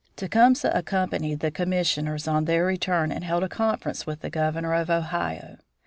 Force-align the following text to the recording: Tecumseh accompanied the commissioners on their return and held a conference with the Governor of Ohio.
Tecumseh 0.15 0.71
accompanied 0.73 1.41
the 1.41 1.51
commissioners 1.51 2.27
on 2.27 2.45
their 2.45 2.65
return 2.65 3.11
and 3.11 3.23
held 3.23 3.43
a 3.43 3.47
conference 3.47 4.03
with 4.07 4.21
the 4.21 4.31
Governor 4.31 4.73
of 4.73 4.89
Ohio. 4.89 5.57